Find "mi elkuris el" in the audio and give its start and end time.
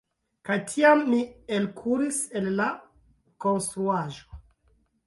1.11-2.51